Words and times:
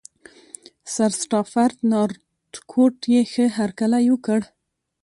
سرسټافرډ 0.93 1.73
نارتکوټ 1.91 2.95
یې 3.13 3.21
ښه 3.31 3.45
هرکلی 3.57 4.05
وکړ. 4.09 4.41